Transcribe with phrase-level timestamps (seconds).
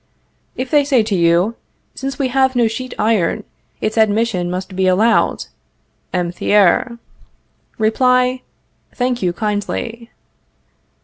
[0.55, 1.53] If they say to you:
[1.93, 3.43] Since we have no sheet iron,
[3.81, 5.45] its admission must be allowed
[6.11, 6.31] (M.
[6.31, 6.97] Thiers)
[7.77, 8.41] Reply:
[8.95, 10.09] Thank you, kindly.